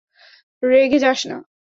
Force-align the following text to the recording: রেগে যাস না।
রেগে 0.63 0.99
যাস 0.99 1.19
না। 1.25 1.37